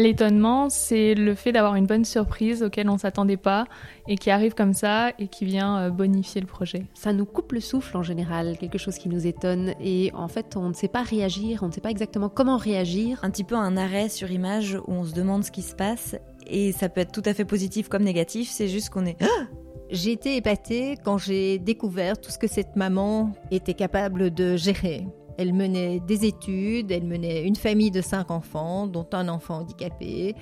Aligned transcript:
L'étonnement, 0.00 0.70
c'est 0.70 1.14
le 1.14 1.34
fait 1.34 1.52
d'avoir 1.52 1.74
une 1.74 1.84
bonne 1.84 2.06
surprise 2.06 2.62
auquel 2.62 2.88
on 2.88 2.94
ne 2.94 2.98
s'attendait 2.98 3.36
pas 3.36 3.66
et 4.08 4.16
qui 4.16 4.30
arrive 4.30 4.54
comme 4.54 4.72
ça 4.72 5.10
et 5.18 5.28
qui 5.28 5.44
vient 5.44 5.78
euh, 5.78 5.90
bonifier 5.90 6.40
le 6.40 6.46
projet. 6.46 6.86
Ça 6.94 7.12
nous 7.12 7.26
coupe 7.26 7.52
le 7.52 7.60
souffle 7.60 7.98
en 7.98 8.02
général, 8.02 8.56
quelque 8.56 8.78
chose 8.78 8.96
qui 8.96 9.10
nous 9.10 9.26
étonne 9.26 9.74
et 9.78 10.10
en 10.14 10.26
fait 10.26 10.56
on 10.56 10.70
ne 10.70 10.72
sait 10.72 10.88
pas 10.88 11.02
réagir, 11.02 11.62
on 11.62 11.66
ne 11.66 11.72
sait 11.72 11.82
pas 11.82 11.90
exactement 11.90 12.30
comment 12.30 12.56
réagir. 12.56 13.20
Un 13.22 13.30
petit 13.30 13.44
peu 13.44 13.56
un 13.56 13.76
arrêt 13.76 14.08
sur 14.08 14.30
image 14.30 14.78
où 14.86 14.92
on 14.94 15.04
se 15.04 15.12
demande 15.12 15.44
ce 15.44 15.50
qui 15.50 15.60
se 15.60 15.74
passe 15.74 16.16
et 16.46 16.72
ça 16.72 16.88
peut 16.88 17.02
être 17.02 17.12
tout 17.12 17.22
à 17.26 17.34
fait 17.34 17.44
positif 17.44 17.90
comme 17.90 18.04
négatif, 18.04 18.48
c'est 18.48 18.68
juste 18.68 18.88
qu'on 18.88 19.04
est... 19.04 19.18
J'ai 19.90 20.12
été 20.12 20.36
épatée 20.36 20.94
quand 21.04 21.18
j'ai 21.18 21.58
découvert 21.58 22.18
tout 22.18 22.30
ce 22.30 22.38
que 22.38 22.46
cette 22.46 22.76
maman 22.76 23.32
était 23.50 23.74
capable 23.74 24.32
de 24.32 24.56
gérer. 24.56 25.04
Elle 25.40 25.54
menait 25.54 26.00
des 26.00 26.26
études, 26.26 26.92
elle 26.92 27.04
menait 27.04 27.44
une 27.44 27.56
famille 27.56 27.90
de 27.90 28.02
cinq 28.02 28.30
enfants, 28.30 28.86
dont 28.86 29.06
un 29.12 29.26
enfant 29.28 29.60
handicapé. 29.60 30.34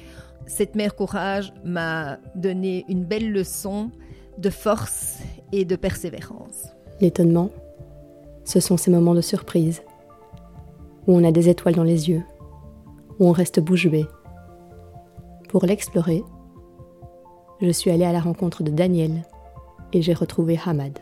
Cette 0.47 0.75
mère 0.75 0.97
courage 0.97 1.53
m'a 1.65 2.19
donné 2.35 2.85
une 2.89 3.05
belle 3.05 3.31
leçon 3.31 3.93
de 4.39 4.51
force 4.51 5.19
et 5.53 5.65
de 5.65 5.77
persévérance. 5.77 6.67
L'étonnement, 7.01 7.51
ce 8.43 8.59
sont 8.59 8.77
ces 8.77 8.91
moments 8.91 9.15
de 9.15 9.21
surprise, 9.21 9.83
où 11.07 11.15
on 11.15 11.23
a 11.23 11.31
des 11.31 11.49
étoiles 11.49 11.77
dans 11.77 11.85
les 11.85 12.09
yeux, 12.09 12.25
où 13.21 13.29
on 13.29 13.33
reste 13.33 13.61
bouche 13.61 13.87
bée. 13.87 14.07
Pour 15.49 15.65
l'explorer, 15.65 16.25
je 17.61 17.71
suis 17.71 17.93
allée 17.93 18.05
à 18.05 18.13
la 18.13 18.21
rencontre 18.21 18.65
de 18.65 18.73
Daniel 18.73 19.23
et 19.93 20.03
j'ai 20.03 20.13
retrouvé 20.13 20.59
Hamad. 20.67 20.99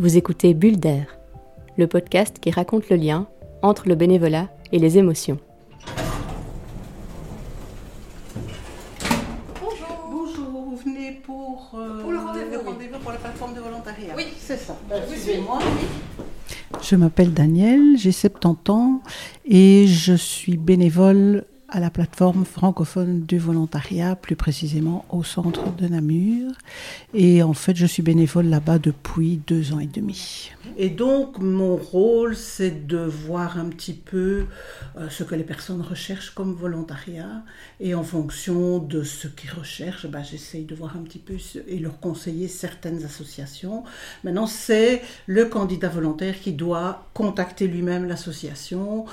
Vous 0.00 0.16
écoutez 0.16 0.54
Bulle 0.54 0.78
d'air, 0.78 1.18
le 1.76 1.88
podcast 1.88 2.36
qui 2.40 2.52
raconte 2.52 2.88
le 2.88 2.94
lien 2.94 3.26
entre 3.62 3.88
le 3.88 3.96
bénévolat 3.96 4.48
et 4.70 4.78
les 4.78 4.96
émotions. 4.96 5.40
Bonjour. 9.60 10.08
Bonjour, 10.08 10.50
vous 10.52 10.76
venez 10.76 11.20
pour, 11.24 11.72
euh, 11.74 12.00
pour 12.00 12.12
le 12.12 12.18
rendez-vous, 12.18 12.64
rendez 12.64 12.86
pour 12.86 13.10
la 13.10 13.18
plateforme 13.18 13.54
de 13.54 13.60
volontariat. 13.60 14.14
Oui, 14.16 14.26
c'est 14.38 14.58
ça. 14.58 14.76
Ben, 14.88 15.02
Suivez-moi. 15.08 15.58
Je 16.80 16.94
m'appelle 16.94 17.34
Daniel, 17.34 17.96
j'ai 17.96 18.12
70 18.12 18.70
ans 18.70 19.02
et 19.46 19.88
je 19.88 20.14
suis 20.14 20.56
bénévole 20.58 21.44
à 21.68 21.80
la 21.80 21.90
plateforme 21.90 22.46
francophone 22.46 23.20
du 23.20 23.38
volontariat, 23.38 24.16
plus 24.16 24.36
précisément 24.36 25.04
au 25.10 25.22
centre 25.22 25.70
de 25.76 25.86
Namur. 25.86 26.52
Et 27.12 27.42
en 27.42 27.52
fait, 27.52 27.76
je 27.76 27.84
suis 27.84 28.02
bénévole 28.02 28.46
là-bas 28.46 28.78
depuis 28.78 29.40
deux 29.46 29.74
ans 29.74 29.78
et 29.78 29.86
demi. 29.86 30.50
Et 30.78 30.88
donc, 30.88 31.38
mon 31.38 31.76
rôle, 31.76 32.36
c'est 32.36 32.86
de 32.86 32.98
voir 32.98 33.58
un 33.58 33.66
petit 33.66 33.92
peu 33.92 34.46
euh, 34.96 35.10
ce 35.10 35.24
que 35.24 35.34
les 35.34 35.44
personnes 35.44 35.82
recherchent 35.82 36.30
comme 36.30 36.54
volontariat. 36.54 37.42
Et 37.80 37.94
en 37.94 38.04
fonction 38.04 38.78
de 38.78 39.02
ce 39.02 39.28
qu'ils 39.28 39.50
recherchent, 39.50 40.06
bah, 40.06 40.22
j'essaye 40.22 40.64
de 40.64 40.74
voir 40.74 40.96
un 40.96 41.02
petit 41.02 41.18
peu 41.18 41.34
et 41.66 41.78
leur 41.78 42.00
conseiller 42.00 42.48
certaines 42.48 43.04
associations. 43.04 43.84
Maintenant, 44.24 44.46
c'est 44.46 45.02
le 45.26 45.44
candidat 45.44 45.88
volontaire 45.88 46.40
qui 46.40 46.52
doit 46.52 47.08
contacter 47.12 47.66
lui-même 47.66 48.06
l'association 48.06 49.04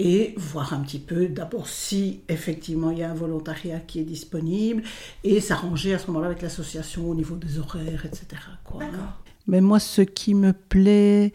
et 0.00 0.34
voir 0.38 0.72
un 0.72 0.80
petit 0.80 0.98
peu 0.98 1.28
d'abord 1.28 1.68
si 1.68 2.20
effectivement 2.28 2.90
il 2.90 2.98
y 2.98 3.02
a 3.02 3.10
un 3.10 3.14
volontariat 3.14 3.80
qui 3.80 4.00
est 4.00 4.04
disponible 4.04 4.82
et 5.24 5.40
s'arranger 5.40 5.92
à 5.92 5.98
ce 5.98 6.06
moment-là 6.06 6.28
avec 6.28 6.40
l'association 6.40 7.08
au 7.08 7.14
niveau 7.14 7.36
des 7.36 7.58
horaires, 7.58 8.06
etc. 8.06 8.40
Quoi, 8.64 8.84
hein. 8.84 9.14
Mais 9.46 9.60
moi, 9.60 9.78
ce 9.78 10.00
qui 10.02 10.34
me 10.34 10.52
plaît, 10.52 11.32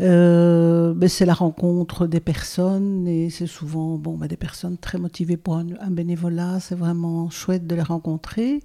euh, 0.00 0.92
ben, 0.94 1.08
c'est 1.08 1.24
la 1.24 1.34
rencontre 1.34 2.06
des 2.06 2.20
personnes 2.20 3.08
et 3.08 3.30
c'est 3.30 3.46
souvent 3.46 3.96
bon, 3.96 4.16
ben, 4.16 4.26
des 4.26 4.36
personnes 4.36 4.76
très 4.78 4.98
motivées 4.98 5.36
pour 5.36 5.56
un, 5.56 5.90
bénévolat. 5.90 6.60
C'est 6.60 6.74
vraiment 6.74 7.30
chouette 7.30 7.66
de 7.66 7.74
les 7.74 7.82
rencontrer. 7.82 8.60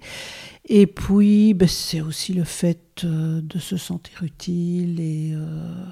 Et 0.68 0.86
puis, 0.86 1.54
ben, 1.54 1.68
c'est 1.68 2.00
aussi 2.00 2.34
le 2.34 2.44
fait 2.44 3.02
euh, 3.04 3.40
de 3.42 3.58
se 3.58 3.76
sentir 3.76 4.22
utile 4.22 5.00
et, 5.00 5.32
euh, 5.34 5.84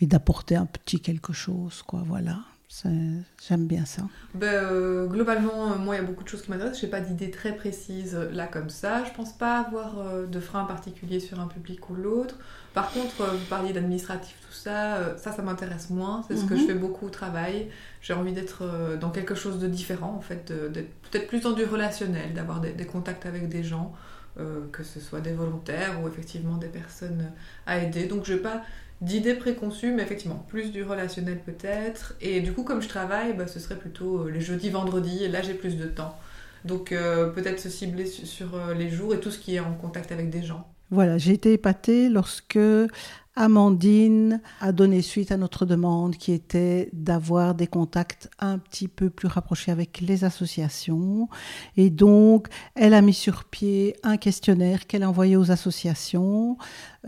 et 0.00 0.06
d'apporter 0.06 0.56
un 0.56 0.66
petit 0.66 1.00
quelque 1.00 1.32
chose. 1.32 1.82
Quoi, 1.82 2.02
voilà. 2.06 2.38
J'aime 2.84 3.66
bien 3.66 3.84
ça. 3.84 4.02
Ben, 4.34 4.46
euh, 4.46 5.06
globalement, 5.06 5.72
euh, 5.72 5.78
moi, 5.78 5.94
il 5.94 5.98
y 5.98 6.00
a 6.00 6.04
beaucoup 6.04 6.24
de 6.24 6.28
choses 6.28 6.42
qui 6.42 6.50
m'intéressent. 6.50 6.80
Je 6.80 6.86
n'ai 6.86 6.90
pas 6.90 7.00
d'idée 7.00 7.30
très 7.30 7.54
précise 7.54 8.14
euh, 8.14 8.30
là 8.32 8.46
comme 8.46 8.70
ça. 8.70 9.04
Je 9.04 9.10
pense 9.12 9.32
pas 9.32 9.58
avoir 9.58 9.94
de 10.26 10.40
frein 10.40 10.64
particulier 10.64 11.20
sur 11.20 11.38
un 11.40 11.48
public 11.48 11.90
ou 11.90 11.94
l'autre. 11.94 12.36
Par 12.72 12.90
contre, 12.90 13.30
vous 13.30 13.46
parliez 13.50 13.74
d'administratif, 13.74 14.34
tout 14.48 14.54
ça. 14.54 15.18
ça, 15.18 15.32
ça 15.32 15.42
m'intéresse 15.42 15.90
moins. 15.90 16.24
C'est 16.26 16.36
ce 16.36 16.46
que 16.46 16.56
je 16.56 16.62
mhm. 16.62 16.66
fais 16.68 16.74
beaucoup 16.74 17.06
au 17.06 17.10
travail. 17.10 17.68
J'ai 18.00 18.14
envie 18.14 18.32
d'être 18.32 18.64
dans 18.98 19.10
quelque 19.10 19.34
chose 19.34 19.58
de 19.58 19.66
différent, 19.66 20.14
en 20.16 20.22
fait, 20.22 20.50
d'être 20.72 20.88
peut-être 21.10 21.28
plus 21.28 21.42
dans 21.42 21.52
du 21.52 21.64
relationnel, 21.64 22.32
d'avoir 22.32 22.60
des, 22.60 22.72
des, 22.72 22.86
contacts 22.86 23.26
avec 23.26 23.50
des 23.50 23.62
gens. 23.62 23.92
Que 24.36 24.82
ce 24.82 24.98
soit 24.98 25.20
des 25.20 25.32
volontaires 25.32 26.02
ou 26.02 26.08
effectivement 26.08 26.56
des 26.56 26.68
personnes 26.68 27.30
à 27.66 27.78
aider. 27.78 28.06
Donc 28.06 28.24
je 28.24 28.34
vais 28.34 28.40
pas 28.40 28.62
d'idées 29.02 29.34
préconçues, 29.34 29.92
mais 29.92 30.02
effectivement, 30.02 30.46
plus 30.48 30.70
du 30.70 30.84
relationnel 30.84 31.38
peut-être. 31.44 32.14
Et 32.20 32.40
du 32.40 32.52
coup, 32.52 32.62
comme 32.62 32.80
je 32.80 32.88
travaille, 32.88 33.34
bah, 33.34 33.46
ce 33.46 33.60
serait 33.60 33.76
plutôt 33.76 34.26
euh, 34.26 34.30
les 34.30 34.40
jeudis, 34.40 34.70
vendredis, 34.70 35.28
là 35.28 35.42
j'ai 35.42 35.54
plus 35.54 35.76
de 35.76 35.86
temps. 35.86 36.16
Donc 36.64 36.92
euh, 36.92 37.28
peut-être 37.28 37.60
se 37.60 37.68
cibler 37.68 38.06
sur, 38.06 38.54
euh, 38.54 38.74
les 38.74 38.90
jours 38.90 39.14
et 39.14 39.20
tout 39.20 39.30
ce 39.30 39.38
qui 39.38 39.56
est 39.56 39.60
en 39.60 39.74
contact 39.74 40.12
avec 40.12 40.30
des 40.30 40.42
gens. 40.42 40.68
Voilà, 40.90 41.16
j'ai 41.16 41.32
été 41.32 41.54
épatée 41.54 42.10
lorsque 42.10 42.58
Amandine 43.34 44.42
a 44.60 44.72
donné 44.72 45.00
suite 45.00 45.32
à 45.32 45.38
notre 45.38 45.64
demande 45.64 46.16
qui 46.16 46.32
était 46.32 46.90
d'avoir 46.92 47.54
des 47.54 47.66
contacts 47.66 48.28
un 48.38 48.58
petit 48.58 48.88
peu 48.88 49.08
plus 49.08 49.26
rapprochés 49.26 49.72
avec 49.72 50.02
les 50.02 50.24
associations. 50.24 51.30
Et 51.78 51.88
donc, 51.88 52.48
elle 52.74 52.92
a 52.92 53.00
mis 53.00 53.14
sur 53.14 53.44
pied 53.44 53.96
un 54.02 54.18
questionnaire 54.18 54.86
qu'elle 54.86 55.02
a 55.02 55.08
envoyé 55.08 55.38
aux 55.38 55.50
associations 55.50 56.58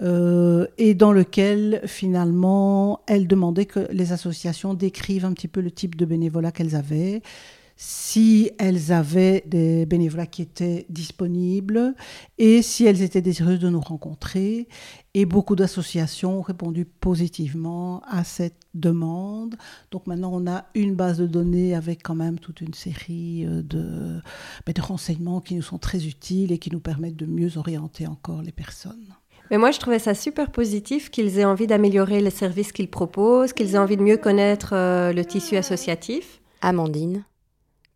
euh, 0.00 0.66
et 0.78 0.94
dans 0.94 1.12
lequel, 1.12 1.82
finalement, 1.84 3.02
elle 3.06 3.26
demandait 3.26 3.66
que 3.66 3.86
les 3.92 4.12
associations 4.12 4.72
décrivent 4.72 5.26
un 5.26 5.34
petit 5.34 5.48
peu 5.48 5.60
le 5.60 5.70
type 5.70 5.94
de 5.94 6.06
bénévolat 6.06 6.52
qu'elles 6.52 6.74
avaient 6.74 7.20
si 7.76 8.50
elles 8.58 8.92
avaient 8.92 9.42
des 9.46 9.86
bénévolats 9.86 10.26
qui 10.26 10.42
étaient 10.42 10.86
disponibles 10.88 11.94
et 12.38 12.62
si 12.62 12.84
elles 12.86 13.02
étaient 13.02 13.22
désireuses 13.22 13.58
de 13.58 13.68
nous 13.68 13.80
rencontrer. 13.80 14.68
Et 15.14 15.26
beaucoup 15.26 15.54
d'associations 15.54 16.38
ont 16.38 16.42
répondu 16.42 16.84
positivement 16.84 18.02
à 18.08 18.24
cette 18.24 18.58
demande. 18.74 19.56
Donc 19.90 20.06
maintenant, 20.06 20.30
on 20.32 20.46
a 20.50 20.66
une 20.74 20.94
base 20.94 21.18
de 21.18 21.26
données 21.26 21.74
avec 21.74 22.02
quand 22.02 22.16
même 22.16 22.38
toute 22.38 22.60
une 22.60 22.74
série 22.74 23.44
euh, 23.46 23.62
de, 23.62 24.20
ben, 24.66 24.72
de 24.72 24.80
renseignements 24.80 25.40
qui 25.40 25.54
nous 25.54 25.62
sont 25.62 25.78
très 25.78 26.06
utiles 26.06 26.52
et 26.52 26.58
qui 26.58 26.70
nous 26.70 26.80
permettent 26.80 27.16
de 27.16 27.26
mieux 27.26 27.58
orienter 27.58 28.06
encore 28.06 28.42
les 28.42 28.52
personnes. 28.52 29.14
Mais 29.50 29.58
moi, 29.58 29.70
je 29.70 29.78
trouvais 29.78 29.98
ça 29.98 30.14
super 30.14 30.50
positif 30.50 31.10
qu'ils 31.10 31.38
aient 31.38 31.44
envie 31.44 31.66
d'améliorer 31.66 32.20
les 32.20 32.30
services 32.30 32.72
qu'ils 32.72 32.90
proposent, 32.90 33.52
qu'ils 33.52 33.74
aient 33.74 33.78
envie 33.78 33.96
de 33.96 34.02
mieux 34.02 34.16
connaître 34.16 34.70
euh, 34.72 35.12
le 35.12 35.24
tissu 35.24 35.56
associatif. 35.56 36.40
Amandine, 36.62 37.24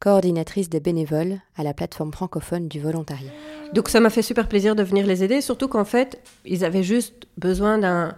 coordinatrice 0.00 0.68
des 0.68 0.80
bénévoles 0.80 1.38
à 1.56 1.62
la 1.62 1.74
plateforme 1.74 2.12
francophone 2.12 2.68
du 2.68 2.80
volontariat. 2.80 3.30
Donc 3.74 3.88
ça 3.88 4.00
m'a 4.00 4.10
fait 4.10 4.22
super 4.22 4.48
plaisir 4.48 4.76
de 4.76 4.82
venir 4.82 5.06
les 5.06 5.24
aider, 5.24 5.40
surtout 5.40 5.68
qu'en 5.68 5.84
fait, 5.84 6.20
ils 6.44 6.64
avaient 6.64 6.82
juste 6.82 7.26
besoin 7.36 7.78
d'un 7.78 8.14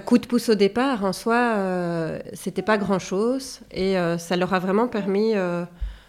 coup 0.00 0.18
de 0.18 0.26
pouce 0.26 0.48
au 0.48 0.54
départ. 0.54 1.04
En 1.04 1.12
soi, 1.12 1.36
euh, 1.56 2.18
c'était 2.32 2.62
pas 2.62 2.78
grand-chose 2.78 3.60
et 3.70 3.98
euh, 3.98 4.18
ça 4.18 4.36
leur 4.36 4.54
a 4.54 4.58
vraiment 4.58 4.88
permis 4.88 5.32
euh, 5.34 5.64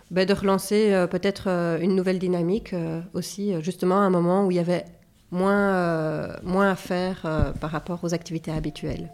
ben, 0.09 0.25
de 0.25 0.33
relancer 0.33 0.93
euh, 0.93 1.05
peut-être 1.05 1.47
une 1.81 1.95
nouvelle 1.95 2.19
dynamique 2.19 2.73
aussi, 3.13 3.53
justement 3.61 3.97
à 3.97 4.01
un 4.01 4.09
moment 4.09 4.45
où 4.45 4.51
il 4.51 4.57
y 4.57 4.59
avait 4.59 4.85
moins, 5.31 6.39
moins 6.43 6.71
à 6.71 6.75
faire 6.75 7.53
par 7.59 7.71
rapport 7.71 7.99
aux 8.03 8.13
activités 8.13 8.51
habituelles. 8.51 9.11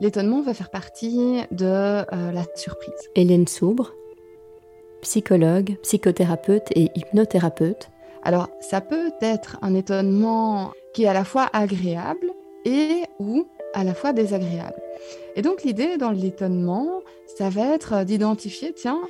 L'étonnement 0.00 0.42
va 0.42 0.52
faire 0.52 0.70
partie 0.70 1.40
de 1.52 2.04
la 2.10 2.44
surprise. 2.56 2.92
Hélène 3.14 3.46
Soubre, 3.46 3.92
psychologue, 5.06 5.76
psychothérapeute 5.84 6.66
et 6.74 6.90
hypnothérapeute. 6.96 7.90
Alors, 8.24 8.48
ça 8.60 8.80
peut 8.80 9.12
être 9.22 9.56
un 9.62 9.72
étonnement 9.72 10.72
qui 10.92 11.04
est 11.04 11.06
à 11.06 11.12
la 11.12 11.24
fois 11.24 11.48
agréable 11.52 12.32
et 12.64 13.04
ou 13.20 13.46
à 13.72 13.84
la 13.84 13.94
fois 13.94 14.12
désagréable. 14.12 14.74
Et 15.36 15.42
donc, 15.42 15.62
l'idée 15.62 15.96
dans 15.96 16.10
l'étonnement, 16.10 17.02
ça 17.38 17.50
va 17.50 17.72
être 17.72 18.02
d'identifier, 18.02 18.72
tiens, 18.72 19.00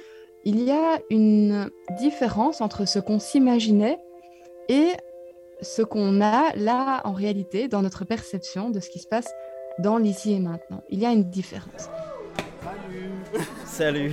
il 0.44 0.62
y 0.62 0.70
a 0.70 1.00
une 1.08 1.70
différence 1.98 2.60
entre 2.60 2.86
ce 2.86 2.98
qu'on 2.98 3.18
s'imaginait 3.18 3.98
et 4.68 4.88
ce 5.62 5.80
qu'on 5.80 6.20
a 6.20 6.54
là 6.56 7.00
en 7.04 7.12
réalité 7.12 7.68
dans 7.68 7.80
notre 7.80 8.04
perception 8.04 8.68
de 8.68 8.80
ce 8.80 8.90
qui 8.90 8.98
se 8.98 9.08
passe 9.08 9.32
dans 9.78 9.96
l'ici 9.96 10.34
et 10.34 10.40
maintenant. 10.40 10.82
Il 10.90 10.98
y 10.98 11.06
a 11.06 11.12
une 11.12 11.24
différence. 11.24 11.88
Salut. 13.64 14.12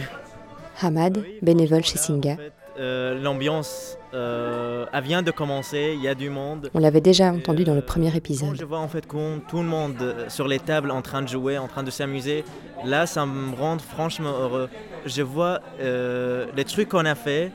Hamad, 0.82 1.24
bénévole 1.42 1.84
chez 1.84 1.98
Singa, 1.98 2.38
euh, 2.80 3.20
l'ambiance 3.22 3.98
euh, 4.16 4.86
elle 4.92 5.04
vient 5.04 5.22
de 5.22 5.32
commencer, 5.32 5.94
il 5.96 6.02
y 6.04 6.08
a 6.08 6.16
du 6.16 6.30
monde. 6.30 6.70
On 6.74 6.80
l'avait 6.80 7.02
déjà 7.02 7.32
entendu 7.32 7.64
dans 7.64 7.76
le 7.76 7.82
premier 7.82 8.10
Quand 8.12 8.18
épisode. 8.18 8.56
je 8.60 8.66
vois 8.66 8.80
en 8.80 8.88
fait 8.88 9.06
qu'on- 9.08 9.42
tout 9.48 9.58
le 9.58 9.64
monde 9.64 9.96
euh, 10.02 10.30
sur 10.30 10.48
les 10.48 10.60
tables 10.60 10.92
en 10.92 11.02
train 11.02 11.22
de 11.22 11.28
jouer, 11.28 11.58
en 11.58 11.68
train 11.68 11.84
de 11.84 11.92
s'amuser, 11.92 12.44
là 12.86 13.06
ça 13.06 13.26
me 13.26 13.56
rend 13.56 13.78
franchement 13.80 14.32
heureux. 14.40 14.70
Je 15.06 15.22
vois 15.22 15.62
euh, 15.80 16.46
les 16.56 16.64
trucs 16.66 16.90
qu'on 16.90 17.06
a 17.06 17.16
fait 17.16 17.52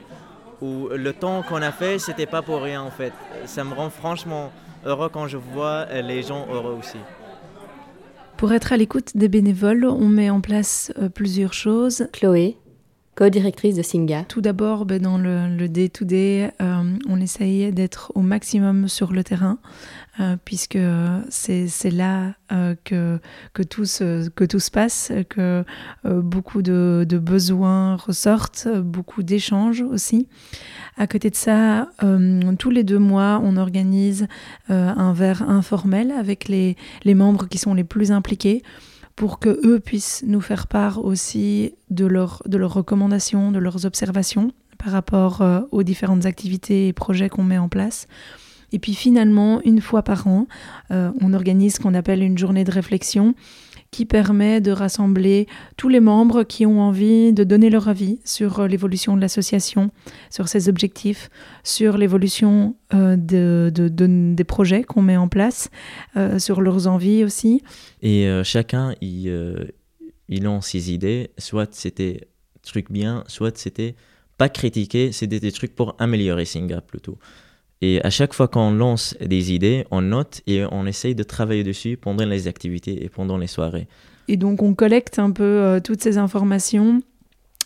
ou 0.61 0.87
le 0.89 1.13
temps 1.13 1.41
qu'on 1.43 1.61
a 1.61 1.71
fait, 1.71 1.99
c'était 1.99 2.25
pas 2.25 2.41
pour 2.41 2.61
rien 2.61 2.81
en 2.81 2.91
fait. 2.91 3.13
Ça 3.45 3.63
me 3.63 3.73
rend 3.73 3.89
franchement 3.89 4.51
heureux 4.85 5.09
quand 5.11 5.27
je 5.27 5.37
vois 5.37 5.85
euh, 5.89 6.01
les 6.01 6.21
gens 6.23 6.45
heureux 6.51 6.75
aussi. 6.79 6.97
Pour 8.37 8.53
être 8.53 8.71
à 8.71 8.77
l'écoute 8.77 9.15
des 9.15 9.27
bénévoles, 9.27 9.85
on 9.85 10.07
met 10.07 10.29
en 10.29 10.39
place 10.39 10.93
euh, 10.97 11.09
plusieurs 11.09 11.51
choses. 11.53 12.07
Chloé, 12.13 12.55
co-directrice 13.19 13.75
de 13.75 13.81
Singa, 13.81 14.23
Tout 14.23 14.39
d'abord, 14.39 14.85
ben, 14.85 15.01
dans 15.01 15.17
le 15.17 15.67
day-to-day, 15.67 16.51
euh, 16.61 16.97
on 17.09 17.19
essaye 17.19 17.69
d'être 17.73 18.13
au 18.15 18.21
maximum 18.21 18.87
sur 18.87 19.11
le 19.11 19.25
terrain, 19.25 19.57
euh, 20.21 20.37
puisque 20.45 20.77
c'est 21.27 21.67
c'est 21.67 21.91
là 21.91 22.31
euh, 22.53 22.75
que, 22.85 23.19
tout 23.63 23.83
se, 23.83 24.71
passe, 24.71 25.11
que 25.27 25.65
euh, 26.05 26.21
beaucoup 26.21 26.61
de, 26.61 27.05
besoins 27.21 27.97
ressortent, 27.97 28.67
euh, 28.67 28.81
beaucoup 28.81 29.21
d'échanges 29.21 29.81
aussi. 29.81 30.29
À 30.95 31.05
côté 31.05 31.29
de 31.29 31.35
ça, 31.35 31.89
euh, 32.03 32.53
tous 32.57 32.69
les 32.69 32.85
deux 32.85 32.99
mois, 32.99 33.41
on 33.43 33.57
organise 33.57 34.27
euh, 34.69 34.93
un 34.95 35.11
verre 35.11 35.41
informel 35.41 36.11
avec 36.11 36.47
les 36.47 36.77
membres 37.05 37.49
qui 37.49 37.57
sont 37.57 37.73
les 37.73 37.83
plus 37.83 38.13
impliqués 38.13 38.63
pour 39.19 39.39
que 39.39 39.59
eux 39.67 39.81
puissent 39.81 40.23
nous 40.25 40.39
faire 40.39 40.65
part 40.67 41.03
aussi 41.03 41.73
de, 41.89 42.05
leur, 42.05 42.41
de 42.45 42.57
leurs 42.57 42.73
recommandations, 42.73 43.51
de 43.51 43.59
leurs 43.59 43.85
observations 43.85 44.53
par 44.77 44.93
rapport 44.93 45.41
euh, 45.41 45.59
aux 45.71 45.83
différentes 45.83 46.25
activités 46.25 46.87
et 46.87 46.93
projets 46.93 47.27
qu'on 47.27 47.43
met 47.43 47.57
en 47.57 47.67
place. 47.67 48.07
Et 48.71 48.79
puis 48.79 48.93
finalement, 48.93 49.59
une 49.65 49.81
fois 49.81 50.03
par 50.03 50.25
an, 50.27 50.47
euh, 50.91 51.11
on 51.19 51.33
organise 51.33 51.75
ce 51.75 51.79
qu'on 51.81 51.95
appelle 51.95 52.23
une 52.23 52.37
journée 52.37 52.63
de 52.63 52.71
réflexion 52.71 53.35
qui 53.91 54.05
permet 54.05 54.61
de 54.61 54.71
rassembler 54.71 55.47
tous 55.77 55.89
les 55.89 55.99
membres 55.99 56.43
qui 56.43 56.65
ont 56.65 56.79
envie 56.81 57.33
de 57.33 57.43
donner 57.43 57.69
leur 57.69 57.87
avis 57.87 58.19
sur 58.23 58.59
euh, 58.59 58.67
l'évolution 58.67 59.15
de 59.15 59.21
l'association, 59.21 59.91
sur 60.29 60.47
ses 60.47 60.69
objectifs, 60.69 61.29
sur 61.63 61.97
l'évolution 61.97 62.75
euh, 62.93 63.15
de, 63.15 63.71
de- 63.73 63.87
de- 63.89 64.33
des 64.35 64.43
projets 64.43 64.83
qu'on 64.83 65.01
met 65.01 65.17
en 65.17 65.27
place, 65.27 65.69
euh, 66.17 66.37
sur 66.39 66.61
leurs 66.61 66.87
envies 66.87 67.23
aussi. 67.23 67.61
Et 68.01 68.27
chacun, 68.43 68.93
il, 69.01 69.71
il 70.29 70.43
lance 70.43 70.67
ses 70.67 70.91
idées. 70.91 71.31
Soit 71.37 71.73
c'était 71.73 72.27
truc 72.61 72.91
bien, 72.91 73.23
soit 73.27 73.57
c'était 73.57 73.95
pas 74.37 74.49
critiquer, 74.49 75.11
c'était 75.11 75.39
des 75.39 75.51
trucs 75.51 75.75
pour 75.75 75.95
améliorer 75.99 76.45
Singa 76.45 76.81
plutôt. 76.81 77.17
Et 77.81 78.01
à 78.03 78.09
chaque 78.09 78.33
fois 78.33 78.47
qu'on 78.49 78.71
lance 78.71 79.15
des 79.25 79.53
idées, 79.53 79.85
on 79.89 80.01
note 80.01 80.41
et 80.47 80.65
on 80.71 80.85
essaye 80.85 81.15
de 81.15 81.23
travailler 81.23 81.63
dessus 81.63 81.95
pendant 81.97 82.25
les 82.25 82.47
activités 82.47 83.03
et 83.05 83.09
pendant 83.09 83.37
les 83.37 83.47
soirées. 83.47 83.87
Et 84.27 84.35
donc 84.37 84.61
on 84.61 84.73
collecte 84.75 85.17
un 85.17 85.31
peu 85.31 85.43
euh, 85.43 85.79
toutes 85.79 86.01
ces 86.03 86.17
informations 86.17 87.01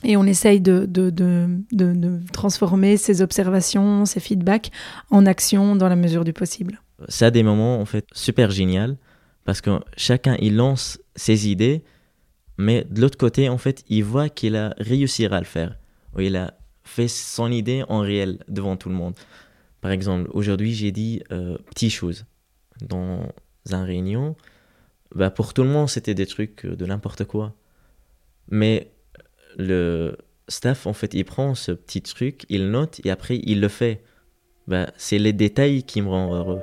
et 0.04 0.15
on 0.15 0.24
essaye 0.25 0.62
de, 0.62 0.86
de, 0.86 1.10
de, 1.10 1.48
de- 1.71 1.94
de 1.94 2.19
transformer 2.31 2.98
ces 2.98 3.21
observations, 3.21 4.06
ces 4.06 4.19
feedbacks 4.19 4.71
en 5.10 5.25
action 5.25 5.75
dans 5.75 5.89
la 5.89 5.95
mesure 5.95 6.24
du 6.24 6.33
possible. 6.33 6.80
Ça 7.10 7.27
a 7.27 7.31
des 7.31 7.44
moments 7.44 7.80
en 7.80 7.86
fait 7.86 8.06
super 8.13 8.51
génial 8.51 8.98
parce 9.45 9.62
que 9.62 9.80
chacun 9.98 10.38
il 10.39 10.56
lance 10.56 11.00
ses 11.15 11.50
idées, 11.50 11.83
mais 12.57 12.86
de 12.89 13.01
l'autre 13.01 13.18
côté 13.18 13.50
en 13.50 13.57
fait 13.57 13.83
il 13.89 14.04
voit 14.04 14.30
qu'il 14.30 14.56
a 14.56 14.74
réussi 14.77 15.25
à 15.25 15.39
le 15.39 15.45
faire, 15.45 15.75
ou 16.15 16.21
il 16.21 16.36
a 16.36 16.54
fait 16.83 17.07
son 17.07 17.51
idée 17.51 17.83
en 17.89 18.00
réel 18.00 18.39
devant 18.48 18.75
tout 18.77 18.89
le 18.89 18.95
monde. 18.95 19.15
Par 19.83 19.91
exemple, 19.91 20.30
aujourd'hui 20.31 20.74
j'ai 20.74 20.94
dit 20.94 21.21
euh, 21.33 21.57
petites 21.65 21.91
choses 21.91 22.25
dans 22.81 23.27
un 23.69 23.83
réunion. 23.83 24.38
Bah, 25.13 25.30
pour 25.30 25.53
tout 25.53 25.63
le 25.63 25.68
monde 25.68 25.89
c'était 25.89 26.13
des 26.13 26.25
trucs 26.25 26.65
euh, 26.65 26.77
de 26.77 26.85
n'importe 26.85 27.25
quoi, 27.25 27.53
mais 28.47 28.89
le 29.57 30.15
staff 30.47 30.88
en 30.88 30.94
fait 30.94 31.13
il 31.13 31.25
prend 31.25 31.53
ce 31.53 31.74
petit 31.74 32.01
truc, 32.01 32.45
il 32.47 32.71
note 32.71 33.01
et 33.03 33.12
après 33.12 33.41
il 33.44 33.59
le 33.59 33.68
fait. 33.68 34.01
Bah, 34.68 34.89
c'est 34.95 35.19
les 35.19 35.33
détails 35.33 35.83
qui 35.83 36.01
me 36.01 36.07
rendent 36.07 36.33
heureux. 36.33 36.62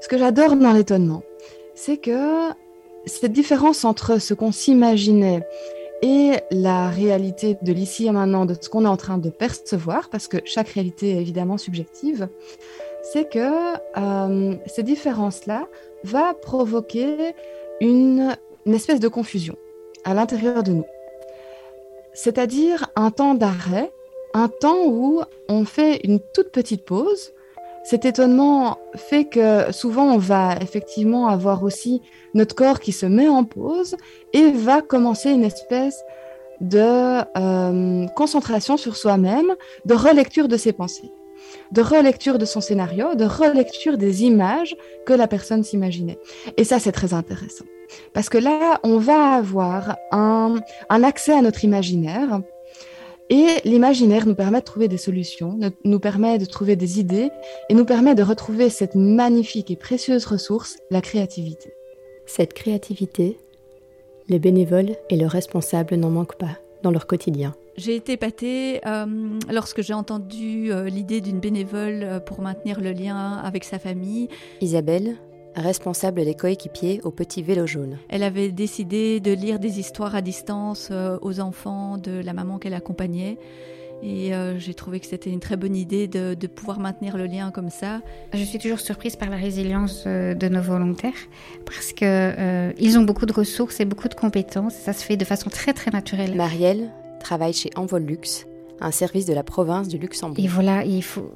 Ce 0.00 0.06
que 0.06 0.16
j'adore 0.16 0.54
dans 0.54 0.72
l'étonnement, 0.72 1.24
c'est 1.74 1.96
que 1.96 2.50
cette 3.04 3.32
différence 3.32 3.84
entre 3.84 4.20
ce 4.20 4.32
qu'on 4.32 4.52
s'imaginait 4.52 5.44
et 6.02 6.32
la 6.50 6.90
réalité 6.90 7.56
de 7.62 7.72
l'ici 7.72 8.06
et 8.06 8.10
maintenant, 8.10 8.46
de 8.46 8.54
ce 8.58 8.68
qu'on 8.68 8.84
est 8.84 8.88
en 8.88 8.96
train 8.96 9.18
de 9.18 9.30
percevoir, 9.30 10.08
parce 10.10 10.28
que 10.28 10.38
chaque 10.44 10.68
réalité 10.68 11.10
est 11.10 11.20
évidemment 11.20 11.58
subjective, 11.58 12.28
c'est 13.02 13.28
que 13.28 13.74
euh, 13.96 14.54
ces 14.66 14.82
différences-là 14.82 15.66
va 16.04 16.34
provoquer 16.34 17.34
une, 17.80 18.36
une 18.66 18.74
espèce 18.74 19.00
de 19.00 19.08
confusion 19.08 19.56
à 20.04 20.14
l'intérieur 20.14 20.62
de 20.62 20.72
nous. 20.72 20.86
C'est-à-dire 22.12 22.90
un 22.96 23.10
temps 23.10 23.34
d'arrêt, 23.34 23.92
un 24.34 24.48
temps 24.48 24.86
où 24.86 25.22
on 25.48 25.64
fait 25.64 26.00
une 26.04 26.20
toute 26.20 26.50
petite 26.50 26.84
pause. 26.84 27.32
Cet 27.88 28.04
étonnement 28.04 28.76
fait 28.96 29.24
que 29.24 29.72
souvent 29.72 30.12
on 30.12 30.18
va 30.18 30.56
effectivement 30.60 31.28
avoir 31.28 31.62
aussi 31.62 32.02
notre 32.34 32.54
corps 32.54 32.80
qui 32.80 32.92
se 32.92 33.06
met 33.06 33.30
en 33.30 33.44
pause 33.44 33.96
et 34.34 34.50
va 34.50 34.82
commencer 34.82 35.30
une 35.30 35.42
espèce 35.42 36.04
de 36.60 37.22
euh, 37.38 38.06
concentration 38.08 38.76
sur 38.76 38.94
soi-même, 38.94 39.54
de 39.86 39.94
relecture 39.94 40.48
de 40.48 40.58
ses 40.58 40.74
pensées, 40.74 41.10
de 41.72 41.80
relecture 41.80 42.36
de 42.36 42.44
son 42.44 42.60
scénario, 42.60 43.14
de 43.14 43.24
relecture 43.24 43.96
des 43.96 44.22
images 44.22 44.76
que 45.06 45.14
la 45.14 45.26
personne 45.26 45.64
s'imaginait. 45.64 46.18
Et 46.58 46.64
ça, 46.64 46.78
c'est 46.80 46.92
très 46.92 47.14
intéressant. 47.14 47.64
Parce 48.12 48.28
que 48.28 48.36
là, 48.36 48.80
on 48.82 48.98
va 48.98 49.32
avoir 49.32 49.96
un, 50.12 50.56
un 50.90 51.02
accès 51.02 51.32
à 51.32 51.40
notre 51.40 51.64
imaginaire. 51.64 52.42
Et 53.30 53.46
l'imaginaire 53.64 54.26
nous 54.26 54.34
permet 54.34 54.60
de 54.60 54.64
trouver 54.64 54.88
des 54.88 54.96
solutions, 54.96 55.58
nous 55.84 56.00
permet 56.00 56.38
de 56.38 56.46
trouver 56.46 56.76
des 56.76 56.98
idées 56.98 57.30
et 57.68 57.74
nous 57.74 57.84
permet 57.84 58.14
de 58.14 58.22
retrouver 58.22 58.70
cette 58.70 58.94
magnifique 58.94 59.70
et 59.70 59.76
précieuse 59.76 60.24
ressource, 60.24 60.78
la 60.90 61.02
créativité. 61.02 61.74
cette 62.26 62.52
créativité, 62.52 63.38
les 64.28 64.38
bénévoles 64.38 64.96
et 65.08 65.16
le 65.16 65.26
responsable 65.26 65.96
n'en 65.96 66.10
manquent 66.10 66.36
pas 66.36 66.58
dans 66.82 66.90
leur 66.90 67.06
quotidien. 67.06 67.54
J'ai 67.78 67.94
été 67.94 68.12
épatée 68.12 68.80
euh, 68.86 69.06
lorsque 69.50 69.82
j'ai 69.82 69.94
entendu 69.94 70.72
euh, 70.72 70.88
l'idée 70.88 71.20
d'une 71.20 71.38
bénévole 71.38 72.02
euh, 72.02 72.20
pour 72.20 72.40
maintenir 72.40 72.80
le 72.80 72.90
lien 72.90 73.36
avec 73.36 73.62
sa 73.62 73.78
famille. 73.78 74.28
Isabelle, 74.60 75.16
responsable 75.54 76.24
des 76.24 76.34
coéquipiers 76.34 77.00
au 77.04 77.10
petit 77.10 77.42
vélo 77.42 77.66
jaune. 77.66 77.98
Elle 78.08 78.22
avait 78.22 78.50
décidé 78.50 79.20
de 79.20 79.32
lire 79.32 79.58
des 79.58 79.80
histoires 79.80 80.14
à 80.14 80.20
distance 80.20 80.88
euh, 80.90 81.18
aux 81.22 81.40
enfants 81.40 81.98
de 81.98 82.20
la 82.20 82.32
maman 82.32 82.58
qu'elle 82.58 82.74
accompagnait. 82.74 83.38
Et 84.02 84.32
euh, 84.32 84.58
j'ai 84.58 84.74
trouvé 84.74 85.00
que 85.00 85.06
c'était 85.06 85.30
une 85.30 85.40
très 85.40 85.56
bonne 85.56 85.74
idée 85.74 86.06
de, 86.06 86.34
de 86.34 86.46
pouvoir 86.46 86.78
maintenir 86.78 87.16
le 87.16 87.26
lien 87.26 87.50
comme 87.50 87.70
ça. 87.70 88.00
Je 88.32 88.42
suis 88.44 88.58
toujours 88.58 88.80
surprise 88.80 89.16
par 89.16 89.28
la 89.28 89.36
résilience 89.36 90.04
euh, 90.06 90.34
de 90.34 90.48
nos 90.48 90.60
volontaires 90.60 91.12
parce 91.66 91.92
que 91.92 92.04
euh, 92.04 92.72
ils 92.78 92.96
ont 92.98 93.02
beaucoup 93.02 93.26
de 93.26 93.32
ressources 93.32 93.80
et 93.80 93.84
beaucoup 93.84 94.08
de 94.08 94.14
compétences. 94.14 94.74
Ça 94.74 94.92
se 94.92 95.04
fait 95.04 95.16
de 95.16 95.24
façon 95.24 95.50
très 95.50 95.72
très 95.72 95.90
naturelle. 95.90 96.34
Marielle 96.36 96.90
travaille 97.20 97.52
chez 97.52 97.70
Envol 97.74 98.02
Luxe, 98.02 98.46
un 98.80 98.92
service 98.92 99.26
de 99.26 99.34
la 99.34 99.42
province 99.42 99.88
du 99.88 99.98
Luxembourg. 99.98 100.44
Et 100.44 100.46
voilà, 100.46 100.84
il 100.84 101.02
faut 101.02 101.32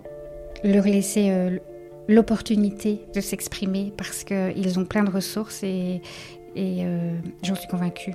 leur 0.62 0.85
laisser 0.85 1.31
euh, 1.31 1.59
l'opportunité 2.12 3.00
de 3.14 3.21
s'exprimer 3.21 3.92
parce 3.97 4.25
qu'ils 4.25 4.78
ont 4.78 4.85
plein 4.85 5.04
de 5.04 5.11
ressources 5.11 5.62
et, 5.62 6.00
et 6.54 6.85
euh, 6.85 7.14
j'en 7.42 7.54
suis 7.54 7.69
convaincue. 7.69 8.14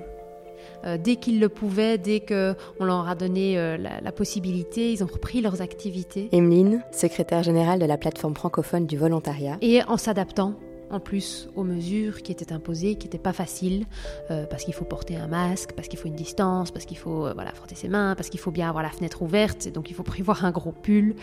Euh, 0.86 0.98
dès 0.98 1.16
qu'ils 1.16 1.40
le 1.40 1.50
pouvaient, 1.50 1.98
dès 1.98 2.20
qu'on 2.20 2.86
leur 2.86 3.10
a 3.10 3.16
donné 3.16 3.58
euh, 3.58 3.78
la, 3.78 4.00
la 4.00 4.12
possibilité, 4.12 4.92
ils 4.92 5.04
ont 5.04 5.08
repris 5.08 5.42
leurs 5.42 5.62
activités. 5.62 6.30
Emeline, 6.32 6.84
secrétaire 6.92 7.42
générale 7.42 7.80
de 7.80 7.86
la 7.86 7.98
plateforme 7.98 8.36
francophone 8.36 8.86
du 8.86 8.96
volontariat. 8.96 9.58
Et 9.62 9.82
en 9.88 9.98
s'adaptant 9.98 10.54
en 10.90 11.00
plus 11.00 11.50
aux 11.56 11.64
mesures 11.64 12.22
qui 12.22 12.32
étaient 12.32 12.54
imposées, 12.54 12.96
qui 12.96 13.08
n'étaient 13.08 13.18
pas 13.18 13.34
faciles, 13.34 13.86
euh, 14.32 14.46
parce 14.46 14.64
qu'il 14.64 14.74
faut 14.74 14.86
porter 14.86 15.16
un 15.16 15.28
masque, 15.28 15.74
parce 15.74 15.88
qu'il 15.88 16.00
faut 16.00 16.08
une 16.08 16.16
distance, 16.16 16.72
parce 16.72 16.86
qu'il 16.86 16.98
faut 16.98 17.28
euh, 17.28 17.34
voilà, 17.34 17.52
frotter 17.54 17.76
ses 17.76 17.88
mains, 17.88 18.16
parce 18.16 18.30
qu'il 18.30 18.40
faut 18.40 18.52
bien 18.52 18.70
avoir 18.70 18.84
la 18.84 18.90
fenêtre 18.90 19.22
ouverte, 19.22 19.68
et 19.68 19.72
donc 19.72 19.90
il 19.90 19.94
faut 19.94 20.04
prévoir 20.18 20.46
un 20.46 20.52
gros 20.52 20.72
pull, 20.72 21.16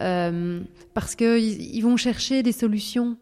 euh, 0.00 0.60
parce 0.94 1.14
qu'ils 1.14 1.74
ils 1.74 1.80
vont 1.82 1.96
chercher 1.96 2.42
des 2.42 2.52
solutions. 2.52 3.16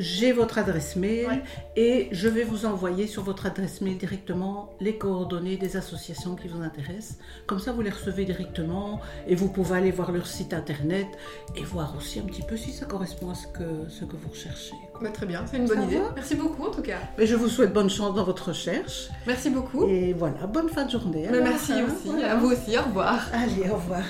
J'ai 0.00 0.32
votre 0.32 0.58
adresse 0.58 0.96
mail 0.96 1.42
et 1.76 2.08
je 2.10 2.28
vais 2.28 2.42
vous 2.42 2.64
envoyer 2.64 3.06
sur 3.06 3.22
votre 3.22 3.46
adresse 3.46 3.82
mail 3.82 3.98
directement 3.98 4.70
les 4.80 4.96
coordonnées 4.96 5.56
des 5.56 5.76
associations 5.76 6.34
qui 6.34 6.48
vous 6.48 6.62
intéressent. 6.62 7.18
Comme 7.46 7.58
ça, 7.58 7.72
vous 7.72 7.82
les 7.82 7.90
recevez 7.90 8.24
directement 8.24 9.00
et 9.28 9.34
vous 9.34 9.48
pouvez 9.48 9.76
aller 9.76 9.90
voir 9.90 10.10
leur 10.10 10.26
site 10.26 10.54
internet 10.54 11.06
et 11.54 11.62
voir 11.62 11.94
aussi 11.96 12.18
un 12.18 12.22
petit 12.22 12.42
peu 12.42 12.56
si 12.56 12.72
ça 12.72 12.86
correspond 12.86 13.30
à 13.30 13.34
ce 13.34 13.46
que, 13.46 13.88
ce 13.88 14.04
que 14.04 14.16
vous 14.16 14.30
recherchez. 14.30 14.74
Bah, 15.02 15.10
très 15.10 15.26
bien, 15.26 15.44
c'est 15.50 15.58
une 15.58 15.66
bonne 15.66 15.82
idée. 15.82 16.00
Merci 16.14 16.34
beaucoup 16.34 16.64
en 16.64 16.70
tout 16.70 16.82
cas. 16.82 16.98
Mais 17.18 17.26
je 17.26 17.36
vous 17.36 17.48
souhaite 17.48 17.72
bonne 17.72 17.90
chance 17.90 18.14
dans 18.14 18.24
votre 18.24 18.48
recherche. 18.48 19.08
Merci 19.26 19.50
beaucoup. 19.50 19.86
Et 19.86 20.14
voilà, 20.14 20.46
bonne 20.46 20.70
fin 20.70 20.86
de 20.86 20.90
journée. 20.90 21.28
Mais 21.30 21.40
merci 21.40 21.72
hein, 21.72 21.84
aussi, 21.86 22.08
voilà. 22.08 22.32
à 22.32 22.36
vous 22.36 22.48
aussi, 22.52 22.76
au 22.78 22.82
revoir. 22.82 23.20
Allez, 23.32 23.68
au 23.70 23.74
revoir. 23.74 24.02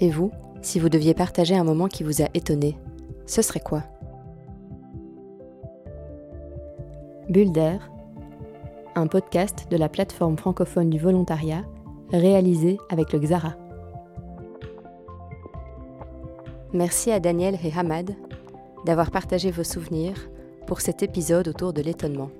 Et 0.00 0.08
vous, 0.08 0.30
si 0.62 0.78
vous 0.78 0.88
deviez 0.88 1.12
partager 1.12 1.54
un 1.54 1.64
moment 1.64 1.86
qui 1.86 2.04
vous 2.04 2.22
a 2.22 2.26
étonné, 2.32 2.78
ce 3.26 3.42
serait 3.42 3.60
quoi? 3.60 3.84
Bulle 7.28 7.52
d'air, 7.52 7.92
un 8.94 9.06
podcast 9.06 9.66
de 9.70 9.76
la 9.76 9.90
plateforme 9.90 10.38
francophone 10.38 10.88
du 10.88 10.98
volontariat, 10.98 11.64
réalisé 12.10 12.78
avec 12.88 13.12
le 13.12 13.18
Xara. 13.20 13.54
Merci 16.72 17.12
à 17.12 17.20
Daniel 17.20 17.58
et 17.62 17.72
Hamad 17.78 18.16
d'avoir 18.86 19.10
partagé 19.10 19.50
vos 19.50 19.64
souvenirs 19.64 20.30
pour 20.66 20.80
cet 20.80 21.02
épisode 21.02 21.48
autour 21.48 21.72
de 21.74 21.82
l'étonnement. 21.82 22.30